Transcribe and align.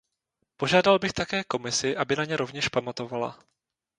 Požádal 0.57 0.99
bych 0.99 1.13
také 1.13 1.43
Komisi, 1.43 1.97
aby 1.97 2.15
na 2.15 2.25
ně 2.25 2.37
rovněž 2.37 2.67
pamatovala. 2.69 3.39